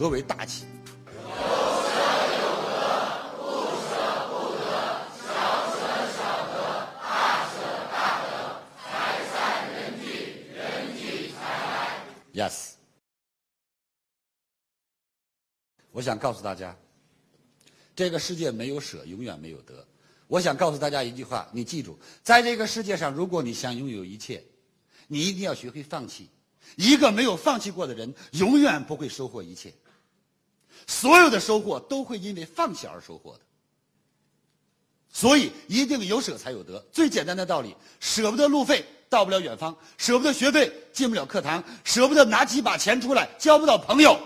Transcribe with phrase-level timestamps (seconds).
[0.00, 0.64] 何为大气
[12.32, 12.70] ？Yes，
[15.92, 16.74] 我想告诉大家，
[17.94, 19.86] 这个世界没有舍，永远没有得。
[20.28, 24.42] 我想告诉大家一句话，你记住，在这个世界上，如果你想拥有一切，
[25.08, 26.30] 你一定要学会放弃。
[26.76, 29.72] 一个没有放弃过的人，永远不会收获一切。
[30.86, 33.40] 所有的收获都会因为放弃而收获的。
[35.12, 36.78] 所以，一定有舍才有得。
[36.92, 38.84] 最简单的道理，舍不得路费。
[39.08, 44.16] 到不了远方，舍不得学费，进不了课堂，舍不得拿几把钱出来，交不到朋友，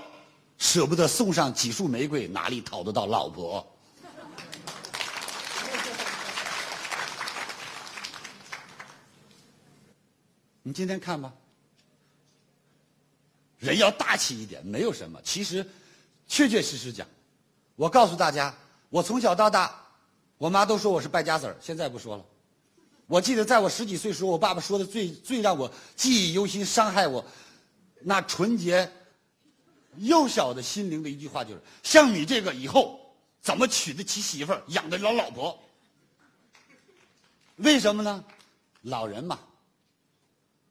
[0.59, 3.67] 舍不得送上几束玫瑰，哪里讨得到老婆？
[10.63, 11.33] 你今天看吧，
[13.65, 15.19] 人要大气一点，没有什么。
[15.25, 15.67] 其实，
[16.29, 17.07] 确确实实讲，
[17.75, 18.55] 我告诉大家，
[18.91, 19.75] 我从小到大，
[20.37, 22.25] 我妈都说我是败家子儿，现在不说了。
[23.07, 27.25] 我记得在我十几岁时候，我爸爸说的最最让我记忆犹新、伤害我
[28.01, 28.91] 那纯洁、
[29.97, 33.01] 幼小的心灵的一句话，就是：像你这个以后
[33.41, 35.59] 怎么娶得起媳妇儿、养得了老婆？
[37.57, 38.25] 为什么呢？
[38.83, 39.39] 老人嘛，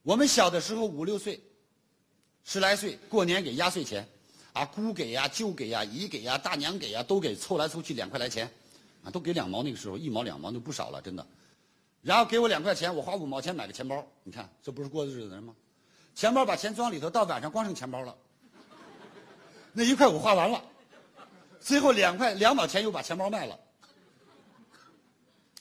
[0.03, 1.41] 我们小的时候五六岁、
[2.45, 4.07] 十来岁，过年给压岁钱，
[4.51, 8.49] 啊，姑给呀、舅给呀、姨给呀、大娘给呀，都给凑来凑去两块来钱，
[9.03, 9.63] 啊，都给两毛。
[9.63, 11.25] 那个时候一毛两毛就不少了，真的。
[12.01, 14.05] 然后给我两块钱，我花五毛钱买个钱包。
[14.23, 15.55] 你看，这不是过日子的人吗？
[16.13, 18.15] 钱包把钱装里头，到晚上光剩钱包了。
[19.71, 20.61] 那一块五花完了，
[21.59, 23.57] 最后两块两毛钱又把钱包卖了。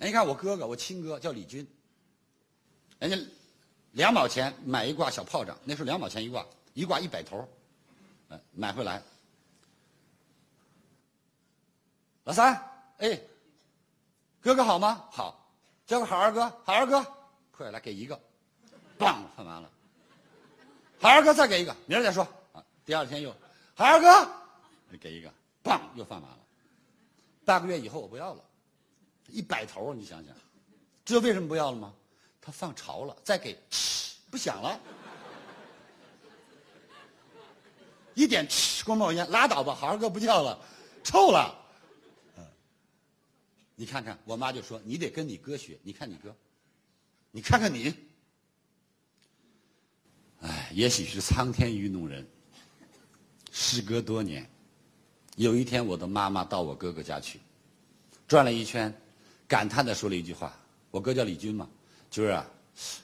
[0.00, 1.66] 哎，你看我哥哥，我亲哥叫李军，
[2.98, 3.16] 人家
[3.92, 7.48] 两毛钱买一挂小炮仗，那时候两毛钱一挂，一挂一百头，
[8.52, 9.02] 买回来。
[12.24, 12.54] 老三，
[12.98, 13.20] 哎，
[14.40, 15.04] 哥哥好吗？
[15.10, 15.38] 好。
[15.84, 17.04] 叫个好二哥，好二哥，
[17.50, 18.18] 快来给一个，
[18.96, 19.70] 棒放完了。
[20.98, 22.64] 好二哥再给一个，明儿再说啊。
[22.86, 23.34] 第二天又，
[23.74, 24.30] 好二哥，
[24.98, 25.30] 给一个，
[25.62, 26.38] 棒又放完了。
[27.44, 28.42] 半个月以后我不要了，
[29.26, 30.34] 一百头你想想，
[31.04, 31.92] 知道为什么不要了吗？
[32.40, 33.58] 他放潮了，再给，
[34.30, 34.80] 不响了，
[38.14, 38.46] 一点
[38.84, 40.58] 光冒烟，拉倒吧，好好哥不叫了，
[41.02, 41.58] 臭了。
[42.36, 42.44] 嗯
[43.74, 45.78] 你看看，我妈就说你得跟你哥学。
[45.82, 46.32] 你看你哥，
[47.32, 47.92] 你看看你，
[50.40, 52.24] 哎，也许是苍天愚弄人。
[53.50, 54.48] 时隔多年，
[55.36, 57.40] 有一天我的妈妈到我哥哥家去，
[58.28, 58.94] 转了一圈，
[59.48, 60.56] 感叹的说了一句话
[60.90, 61.68] ：“我哥叫李军嘛，
[62.10, 62.46] 军儿啊，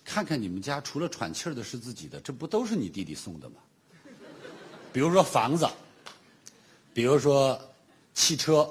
[0.04, 3.56] 看看你们家除了喘气儿的是自己的，这不都是你弟弟送的吗？
[4.92, 5.68] 比如说房子，
[6.92, 7.60] 比如说
[8.14, 8.68] 汽车。”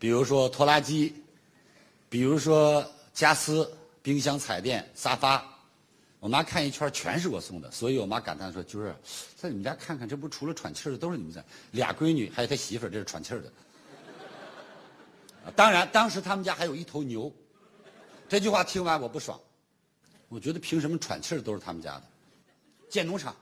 [0.00, 1.14] 比如说拖拉机，
[2.08, 2.82] 比如说
[3.12, 3.70] 家私、
[4.00, 5.44] 冰箱、彩电、沙发，
[6.20, 8.96] 我妈看一圈全是我送的，所以我妈感叹说：“军儿，
[9.36, 13.52] 在你们家看看，这不除了喘气的都是你们家俩闺女，还有他媳妇儿，这是喘气的。”
[15.54, 17.30] 当然，当时他们家还有一头牛。
[18.26, 19.38] 这句话听完我不爽，
[20.30, 22.04] 我觉得凭什么喘气儿都是他们家的？
[22.88, 23.36] 建农场，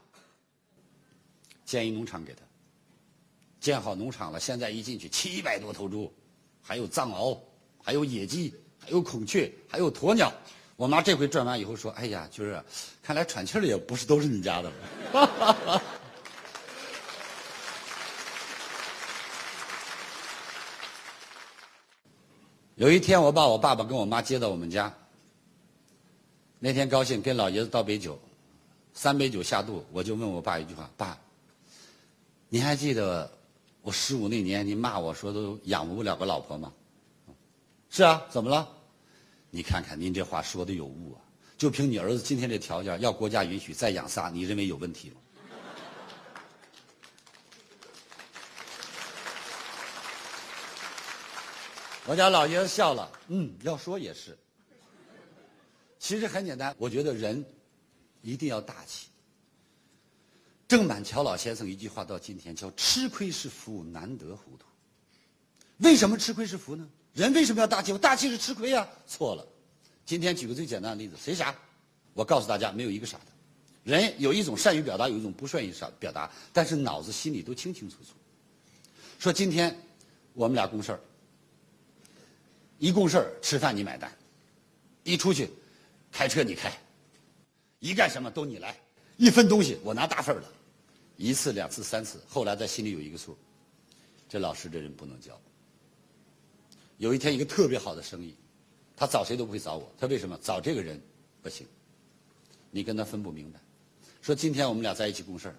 [1.69, 2.41] 建一农场给他，
[3.61, 6.11] 建好农场了，现在一进去七百多头猪。
[6.63, 7.39] 还有藏獒，
[7.83, 10.33] 还有野鸡，还有孔雀，还有鸵鸟。
[10.77, 12.65] 我妈这回转完以后说：“哎呀，就是，
[13.03, 14.71] 看来喘气儿的也不是都是你家的
[15.13, 15.83] 了。
[22.77, 24.91] ”有一天，我把我爸爸跟我妈接到我们家。
[26.59, 28.19] 那天高兴跟老爷子倒杯酒，
[28.95, 31.19] 三杯酒下肚，我就问我爸一句话：“爸，
[32.49, 33.31] 您还记得？”
[33.81, 36.73] 我十五那年，您骂我说都养活不了个老婆吗？
[37.89, 38.69] 是啊，怎么了？
[39.51, 41.21] 你看看您这话说的有误啊！
[41.57, 45.17] 就凭你儿子今天这条件，要国家允许再养仨，你认为有问题吗？
[52.05, 54.37] 我家老爷子笑了，嗯，要说也是。
[55.99, 57.43] 其实很简单，我觉得人
[58.21, 59.09] 一定要大气。
[60.69, 64.67] 郑板桥老先生一句话到今天叫“吃亏是福，难得糊涂”。
[65.79, 66.87] 为什么吃亏是福呢？
[67.15, 67.97] 人为什么要大气？
[67.97, 68.87] 大气是吃亏呀？
[69.07, 69.49] 错了。
[70.05, 71.57] 今天举个最简单的例子，谁傻？
[72.13, 73.25] 我告诉大家，没有一个傻的。
[73.83, 78.11] 人有一种善于表达，有一种不善于表表达，但是脑子心里都清清楚楚。
[79.19, 79.75] 说今天
[80.35, 81.01] 我们俩共事儿，
[82.79, 84.15] 一共事儿吃饭你买单，
[85.03, 85.49] 一出去
[86.13, 86.71] 开车你开，
[87.79, 88.79] 一干什么都你来，
[89.17, 90.45] 一分东西我拿大份的。
[91.19, 93.37] 一次、两次、三次，后来在心里有一个数，
[94.29, 95.39] 这老师这人不能教。
[96.97, 98.37] 有一天，一个特别好的生意，
[98.97, 100.39] 他找谁都不会找我，他为什么？
[100.41, 101.03] 找这个人
[101.43, 101.67] 不行，
[102.71, 103.59] 你跟他分不明白。
[104.23, 105.53] 说今天我们俩在一起共事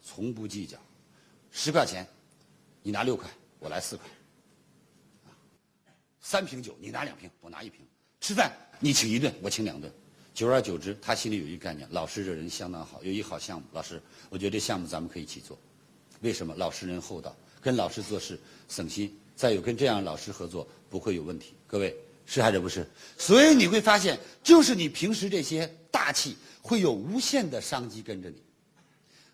[0.00, 0.78] 从不计较，
[1.50, 2.06] 十块钱，
[2.80, 3.28] 你拿六块，
[3.58, 4.08] 我来四块。
[6.20, 7.84] 三瓶酒，你拿两瓶，我拿一瓶。
[8.20, 9.92] 吃饭，你请一顿，我请两顿。
[10.38, 13.66] 久而久之，他心里有一个概念：老师这人相当好，有一好项目。
[13.72, 14.00] 老师，
[14.30, 15.58] 我觉得这项目咱们可以一起做。
[16.20, 16.54] 为什么？
[16.56, 18.38] 老师人厚道，跟老师做事
[18.68, 19.18] 省心。
[19.34, 21.54] 再有跟这样老师合作不会有问题。
[21.66, 21.92] 各位
[22.24, 22.88] 是还是不是？
[23.16, 28.40] 所以你会发现，就是你平时这些大气，会有无限的商机跟着你。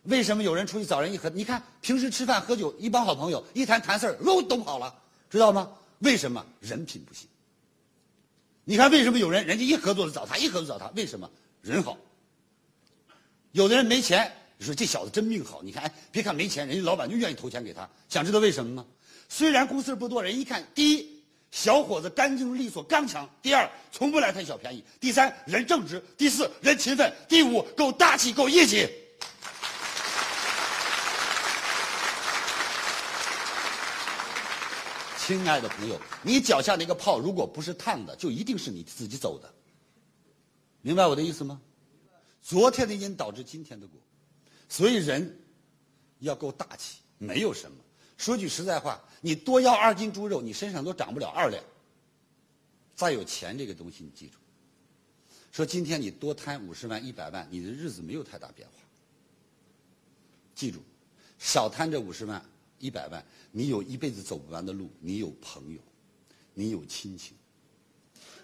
[0.05, 1.29] 为什么有人出去找人一喝？
[1.29, 4.95] 你看平时吃饭喝酒，一帮好朋友一谈谈事儿，哦，都跑了，
[5.29, 5.71] 知道吗？
[5.99, 7.29] 为什么人品不行？
[8.65, 10.91] 你看为什么有人人家一合作就找他，一合作找他？
[10.97, 11.31] 为什么
[11.61, 11.99] 人好？
[13.53, 15.63] 有的人没钱，你说这小子真命好。
[15.63, 17.89] 你看，哎，别看没钱，人家老板就愿意投钱给他。
[18.09, 18.87] 想知道为什么吗？
[19.29, 28.89] 虽然公司不多，人一看，第一，小伙子干净利索刚强；第二，从不来贪小便宜；第三，人正直；第四，人勤奋；第五，够大气，够义气。
[35.27, 39.51] 亲爱的朋友，你脚下那个泡如果不是烫的，就一定是你自己走的。
[40.83, 41.63] 明白我的意思吗？
[42.43, 43.99] 昨天的因导致今天的果，
[44.69, 45.41] 所以人
[46.19, 47.79] 要够大气，没有什么。
[48.19, 51.65] 说句实在话，你多要二斤猪肉，你身上都长不了二两。
[52.95, 54.37] 再有钱这个东西，你记住。
[55.53, 58.75] 说今天你多贪五十万、一百万，你的日子没有太大变化。
[60.55, 60.81] 记住，
[61.39, 62.45] 少贪这五十万。
[62.85, 65.81] 一百万，你有一辈子走不完的路，你有朋友，
[66.53, 67.35] 你有亲情。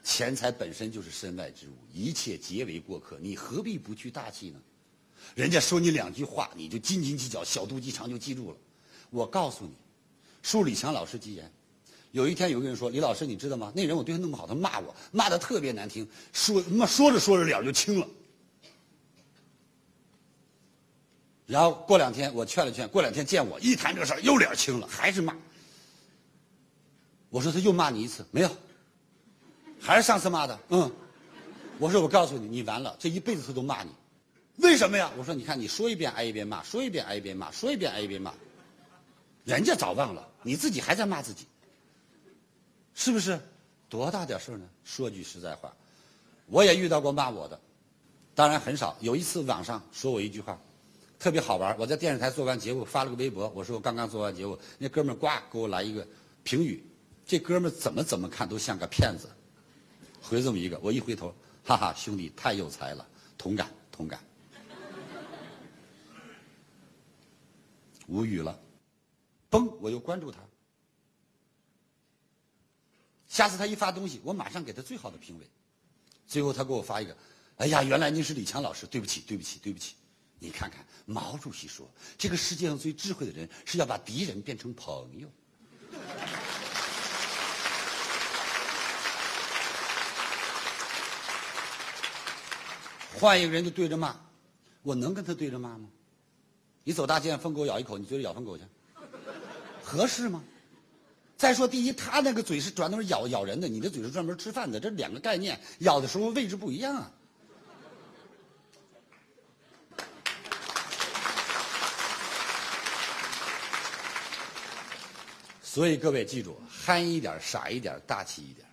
[0.02, 4.58] 钱财本身就是身外之物，一切皆为过客，你何必不去大气呢？
[5.34, 8.56] 人家说你两句话，你就斤斤计较，小肚鸡肠就记住了。
[9.10, 9.74] 我告诉你，
[10.42, 11.52] 恕李强老师吉言。
[12.12, 13.70] 有一天有个人说：“李老师，你知道吗？
[13.76, 18.08] 那人我对他那么好，他骂我，骂的特别难听，说妈说着说着脸就青了。”
[21.50, 25.36] 然后过两天我劝了劝，过两天见我一谈这事儿又脸青了，还是骂。
[27.28, 28.56] 我说他又骂你一次没有？
[29.80, 30.56] 还是上次骂的？
[30.68, 30.88] 嗯。
[31.80, 33.90] 我说我告诉你，你完了，这一辈子他都骂你，
[34.58, 35.10] 为什么呀？
[35.18, 38.32] 我说你看你说一遍挨一遍骂，说一遍挨一遍骂，说一遍挨一遍骂，
[39.44, 41.46] 人家早忘了，你自己还在骂自己，
[42.94, 43.40] 是不是？
[43.88, 44.64] 多大点事儿呢？
[44.84, 45.74] 说句实在话，
[46.46, 47.58] 我也遇到过骂我的，
[48.36, 48.96] 当然很少。
[49.00, 50.56] 有一次网上说我一句话。
[51.20, 56.04] 特别好玩我在电视台做完节目，发了个微博，我说我刚刚做完节目，那哥们儿呱给我来一个
[56.42, 56.82] 评语，
[57.26, 59.28] 这哥们儿怎么怎么看都像个骗子，
[60.22, 63.06] 回这么一个，我一回头，哈哈，兄弟太有才了，
[63.36, 64.18] 同感同感，
[68.06, 68.58] 无语了，
[69.50, 70.38] 嘣，我又关注他，
[73.28, 75.46] 下次他一发东西，我马上给他最好的评委，
[76.26, 77.14] 最后他给我发一个，
[77.56, 79.96] 哎呀，原来您是李强老师，对不起对不起对不起。
[80.42, 81.88] 你看看，毛主席说
[82.18, 85.30] ：“这个世界上最智慧的人是要把敌人变成朋友。”
[93.12, 94.16] 换一个人就对着骂，
[94.82, 95.86] 我能跟他对着骂吗？
[96.84, 98.64] 你走大街上，疯狗咬一口，你追着咬疯狗去，
[99.82, 100.42] 合适吗？
[101.36, 107.12] 再说，第一，他那个嘴是专门咬咬人的，你的嘴是专门吃饭的，这两个概念，咬的时候位置不一样啊。
[115.72, 118.66] 所以各位记住，憨一点，傻一点，大气一点，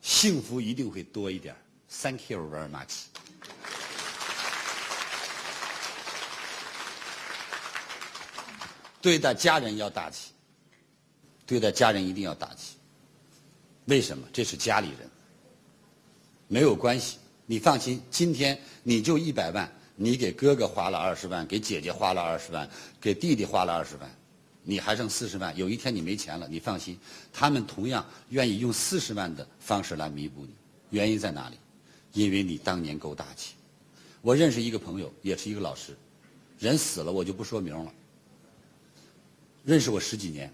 [0.00, 1.54] 幸福一定会多一点。
[1.88, 3.04] Thank you very much。
[9.00, 10.32] 对待家人要大气，
[11.46, 12.74] 对待家人一定要大气。
[13.84, 14.26] 为什么？
[14.32, 15.08] 这是家里人，
[16.48, 17.18] 没有关系。
[17.46, 22.68] 你放心，今天你就一百万，你给哥哥花了二十万，给姐姐花了二十万，
[23.00, 24.10] 给弟弟花了二十万。
[24.64, 26.98] 你还剩四十万，有一天你没钱了，你放心，
[27.32, 30.54] 他们同样愿意用四十万的方式来弥补你。
[30.90, 31.56] 原因在哪里？
[32.12, 33.54] 因为你当年够大气。
[34.20, 35.96] 我认识一个朋友，也是一个老师，
[36.58, 37.92] 人死了我就不说名了。
[39.64, 40.52] 认识我十几年，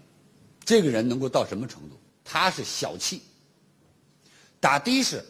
[0.65, 1.95] 这个人能够到什么程度？
[2.23, 3.21] 他是小气，
[4.59, 5.23] 打的士，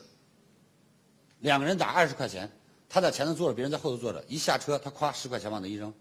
[1.39, 2.50] 两个人打二十块钱，
[2.88, 5.93] 他在前头坐着，别人在后头坐着，一下车他咵十块钱往那一扔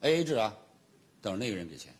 [0.00, 0.54] ，A A 制啊，
[1.22, 1.94] 等着那个人给钱。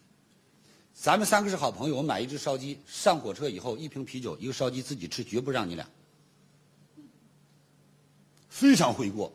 [0.99, 5.87] 咱们三个是好朋友，我买一只烧鸡，上火车以后一瓶啤酒，一个烧鸡自己吃，绝不让你俩。
[8.49, 9.31] 非常会过，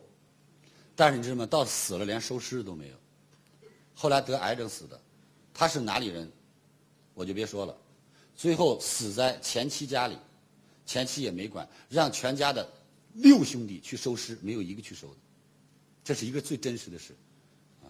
[0.95, 1.45] 但是你知道吗？
[1.45, 2.95] 到死了连收尸都没有。
[3.93, 4.99] 后来得癌症死的。
[5.53, 6.29] 他是哪里人，
[7.13, 7.77] 我就别说了。
[8.35, 10.17] 最后死在前妻家里，
[10.85, 12.67] 前妻也没管，让全家的
[13.13, 15.17] 六兄弟去收尸，没有一个去收的。
[16.03, 17.15] 这是一个最真实的事，
[17.83, 17.85] 啊，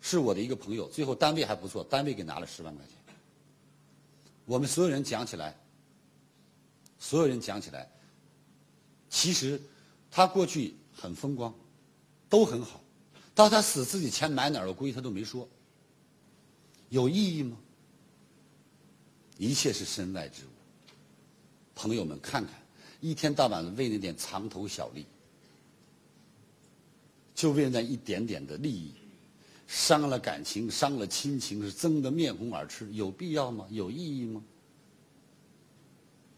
[0.00, 2.94] 是我的一个朋友，最后单位还不错，单位给拿了十万块钱。
[4.48, 5.54] 我们所有人讲起来，
[6.98, 7.86] 所有人讲起来，
[9.10, 9.60] 其实
[10.10, 11.54] 他过去很风光，
[12.30, 12.80] 都很好，
[13.34, 15.46] 到他死自己钱埋哪儿了，估计他都没说。
[16.88, 17.58] 有意义吗？
[19.36, 20.48] 一切是身外之物。
[21.74, 22.54] 朋友们，看看，
[23.02, 25.04] 一天到晚为那点藏头小利，
[27.34, 28.94] 就为那一点点的利益，
[29.68, 33.66] 伤了感情，伤了亲情，是争得面红耳赤，有必要吗？
[33.68, 34.42] 有意义吗？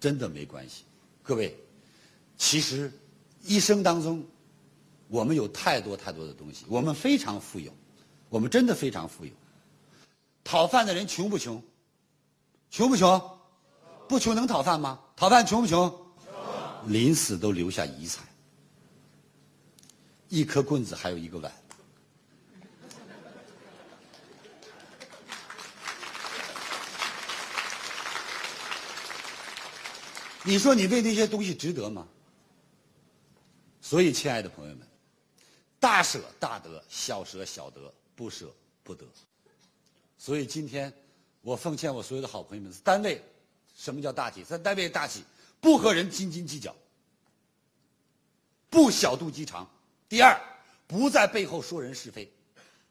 [0.01, 0.83] 真的没关系。
[1.23, 1.57] 各位，
[2.37, 2.93] 其实
[3.45, 4.25] 一生当中，
[5.07, 7.73] 我们有太多太多的东西，我们非常富有，
[8.29, 9.31] 我们真的非常富有。
[10.43, 11.63] 讨饭的人穷不穷？
[12.69, 13.39] 穷不穷？
[14.09, 15.01] 不穷能讨饭吗？
[15.15, 15.95] 讨饭穷不穷？
[16.87, 18.27] 临死都留下遗产，
[20.29, 21.53] 一颗棍子还有一个碗。
[30.45, 32.07] 你说你为那些东西值得吗？
[33.83, 34.87] 所以，亲爱的朋友们，
[35.79, 39.05] 大舍大得，小舍小得，不舍不得。
[40.19, 40.93] 所以今天，
[41.41, 43.23] 我奉劝我所有的好朋友们：单位，
[43.75, 44.45] 什么叫大气？
[44.45, 45.25] 在单位大气，
[45.61, 46.75] 不和人斤斤计较，
[48.69, 49.69] 不小肚鸡肠。
[50.09, 50.39] 第二，
[50.87, 52.27] 不在背后说人是非；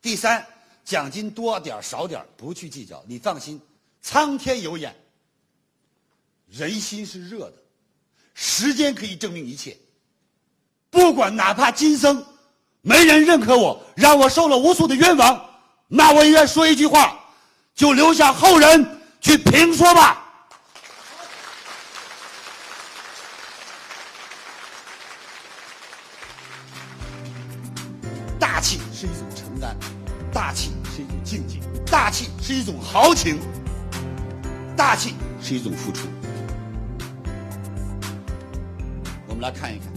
[0.02, 0.46] 第三，
[0.84, 3.04] 奖金多点少点不去计较。
[3.08, 3.62] 你放心，
[4.02, 4.96] 苍天有眼，
[6.60, 7.54] 人心是热的，
[8.34, 9.78] 时间可以证明一切。
[10.90, 12.26] 不管哪怕今生
[12.82, 15.50] 没人认可我，让我受了无数的冤枉，
[15.88, 17.18] 那我也愿说一句话。
[17.76, 20.26] 就留下后人去评说吧。
[28.38, 29.78] 大气是一种承担，
[30.34, 33.40] 大气是一种境界，大气是一种豪情，
[34.76, 36.02] 大气是一种付出。
[39.40, 39.90] 我们来看一看，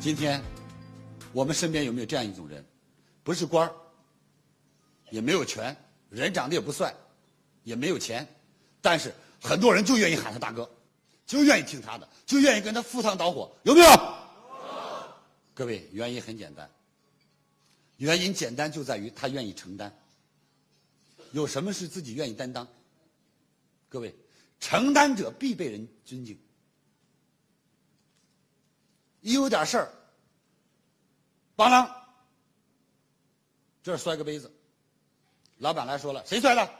[0.00, 0.42] 今天
[1.32, 2.66] 我们身边有没有这样一种人？
[3.22, 3.72] 不是官儿。
[5.10, 5.76] 也没有权，
[6.10, 6.92] 人长得也不帅，
[7.62, 8.26] 也没有钱，
[8.80, 10.68] 但是很多人就愿意喊他大哥，
[11.26, 14.14] 就愿意听他的，就愿意跟他赴汤蹈火，有没有？
[15.54, 16.68] 各位，原因很简单，
[17.98, 19.96] 原因简单就在于他愿意承担。
[21.30, 22.66] 有什么是自己愿意担当？
[23.88, 24.12] 各位，
[24.62, 26.38] 承担者必被人尊敬。
[29.20, 29.92] 一有点事儿，
[31.56, 31.90] 邦啷，
[33.82, 34.50] 这摔个杯子。
[35.58, 36.70] 老板来说了，谁摔的？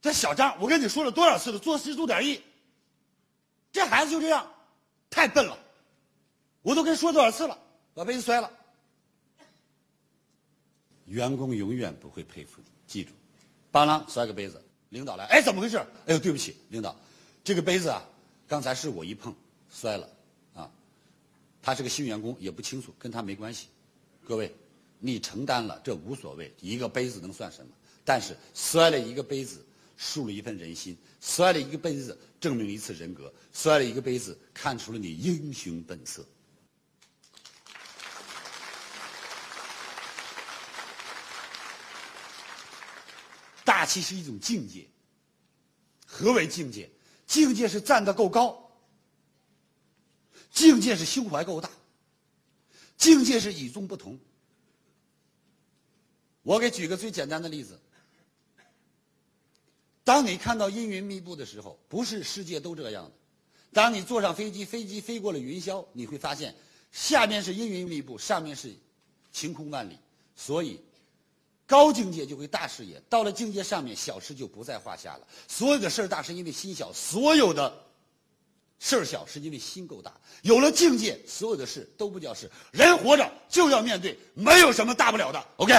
[0.00, 2.42] 这小张，我跟你说了多少次了，做事注点意。
[3.70, 4.50] 这孩子就这样，
[5.10, 5.58] 太笨了，
[6.62, 7.58] 我都跟说多少次了，
[7.92, 8.50] 把杯子摔了。
[11.04, 13.12] 员工永远不会佩服你，记住，
[13.70, 15.76] 邦啷摔个杯子，领导来，哎，怎么回事？
[16.06, 16.94] 哎呦，对不起，领导，
[17.44, 18.02] 这个杯子啊，
[18.46, 19.34] 刚才是我一碰
[19.70, 20.08] 摔了，
[20.54, 20.70] 啊，
[21.62, 23.68] 他是个新员工，也不清楚，跟他没关系，
[24.26, 24.54] 各位。
[24.98, 27.70] 你承担了，这无所谓，一个杯子能算什么？
[28.02, 29.62] 但是摔了一个杯子，
[29.98, 36.24] 树了一份人心；摔了一个杯子，证明一次人格；摔了一个杯子，看出了你英雄本色。
[43.86, 44.84] 大气是一种境界。
[46.04, 46.90] 何为境界？
[47.24, 48.68] 境界是站得够高，
[50.50, 51.70] 境界是胸怀够大，
[52.96, 54.18] 境界是与众不同。
[56.42, 57.78] 我给举个最简单的例子：
[60.02, 63.12] 当你看到阴云密布的时候，不是世界都这样的。
[63.72, 66.52] 当你坐上飞机，飞机飞过了云霄，你会发现
[66.90, 68.74] 下面是阴云密布，上面是
[69.30, 69.96] 晴空万里。
[70.34, 70.80] 所以，
[71.66, 75.26] 高境界就会大视野，到了境界上面，小事就不在话下了。
[75.48, 77.84] 所有的事儿大是因为心小，所有的
[78.78, 80.12] 事儿小是因为心够大。
[80.42, 82.48] 有了境界，所有的事都不叫事。
[82.70, 85.44] 人活着就要面对，没有什么大不了的。
[85.56, 85.74] OK。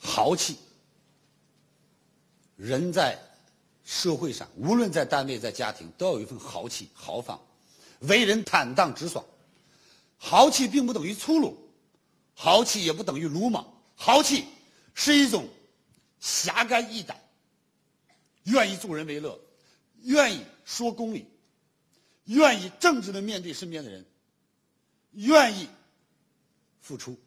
[0.00, 0.58] 豪气，
[2.56, 3.16] 人在
[3.88, 7.40] 社会上，无论在单位、在家庭，都要有一份豪气、豪放，
[8.00, 9.24] 为人坦荡直爽。
[10.18, 11.56] 豪气并不等于粗鲁，
[12.34, 13.66] 豪气也不等于鲁莽，
[13.96, 14.44] 豪气
[14.92, 15.48] 是一种
[16.20, 17.18] 侠肝义胆，
[18.42, 19.40] 愿意助人为乐，
[20.02, 21.24] 愿意说公理，
[22.24, 24.04] 愿意正直的面对身边的人，
[25.12, 25.66] 愿意
[26.82, 27.18] 付出，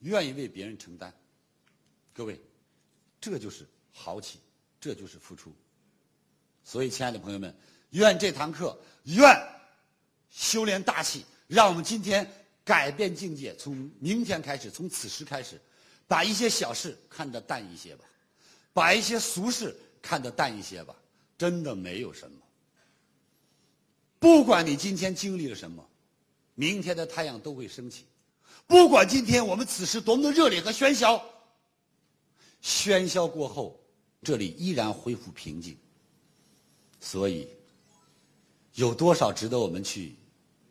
[0.00, 1.14] 愿意为别人承担。
[2.12, 2.40] 各位，
[3.20, 4.40] 这就是豪气，
[4.80, 5.52] 这就是付出。
[6.64, 7.54] 所以，亲爱的朋友们，
[7.90, 9.24] 愿这堂课，愿
[10.30, 12.30] 修炼大气，让我们今天
[12.64, 13.56] 改变境界。
[13.56, 15.60] 从明天开始，从此时开始，
[16.06, 18.04] 把一些小事看得淡一些吧，
[18.72, 20.94] 把一些俗事看得淡一些吧。
[21.38, 22.38] 真的没有什么。
[24.18, 25.88] 不管你今天经历了什么，
[26.54, 28.04] 明天的太阳都会升起。
[28.66, 31.24] 不管今天我们此时多么的热烈和喧嚣。
[32.60, 33.80] 喧嚣过后，
[34.22, 35.76] 这里依然恢复平静。
[37.00, 37.48] 所以，
[38.74, 40.16] 有多少值得我们去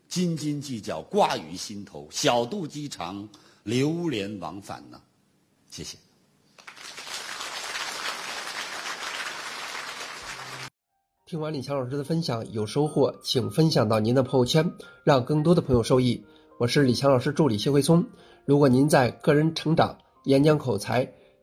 [0.09, 3.27] 斤斤计较、挂于心头、小肚鸡肠、
[3.63, 5.01] 流连忘返呢？
[5.69, 5.97] 谢谢。
[11.25, 14.71] 听完李强老师的分享，有收获，请分享到您的朋友圈，
[15.03, 16.25] 让更多的朋友受益。
[16.57, 18.05] 我是李强老师助理谢慧聪。
[18.45, 21.13] 如果您在个人成长、演讲口才、